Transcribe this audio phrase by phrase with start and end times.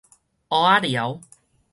[0.49, 1.21] 蚵仔寮